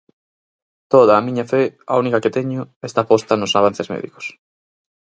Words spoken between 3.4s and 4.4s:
nos avances médicos.